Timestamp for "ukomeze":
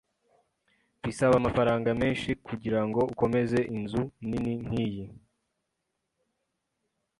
3.13-3.59